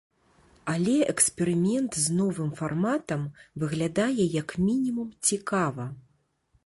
[0.73, 3.21] Але эксперымент з новым фарматам
[3.65, 5.85] выглядае як мінімум цікава.